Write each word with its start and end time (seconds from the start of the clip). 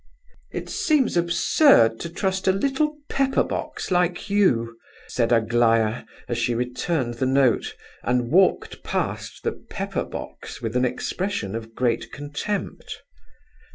"It 0.49 0.67
seems 0.67 1.15
absurd 1.15 1.99
to 1.99 2.09
trust 2.09 2.47
a 2.47 2.51
little 2.51 2.97
pepper 3.07 3.43
box 3.43 3.91
like 3.91 4.31
you," 4.31 4.75
said 5.07 5.31
Aglaya, 5.31 6.05
as 6.27 6.39
she 6.39 6.55
returned 6.55 7.13
the 7.19 7.27
note, 7.27 7.75
and 8.01 8.31
walked 8.31 8.81
past 8.83 9.43
the 9.43 9.51
"pepper 9.51 10.03
box" 10.03 10.59
with 10.59 10.75
an 10.75 10.85
expression 10.85 11.53
of 11.53 11.75
great 11.75 12.11
contempt. 12.11 13.03